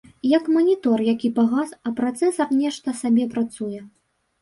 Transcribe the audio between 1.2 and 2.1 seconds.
пагас, а